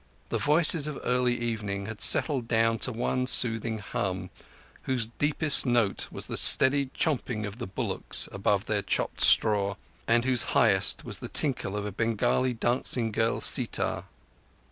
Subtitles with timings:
[0.29, 4.31] The voices of early evening had settled down to one soothing hum
[4.89, 9.75] whose deepest note was the steady chumping of the bullocks above their chopped straw,
[10.07, 14.05] and whose highest was the tinkle of a Bengali dancing girl's sitar.